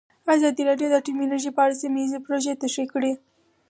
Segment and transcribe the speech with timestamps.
[0.35, 3.11] ازادي راډیو د اټومي انرژي په اړه سیمه ییزې پروژې تشریح کړې.